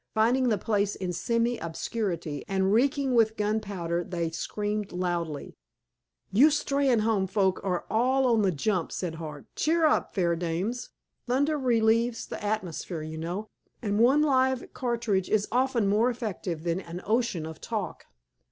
[0.15, 5.53] Finding the place in semi obscurity, and reeking with gunpowder, they screamed loudly.
[6.31, 9.45] "You Steynholme folk are all on the jump," said Hart.
[9.55, 10.89] "Cheer up, fair dames!
[11.27, 13.47] Thunder relieves the atmosphere, you know,
[13.79, 18.07] and one live cartridge is often more effective than an ocean of talk."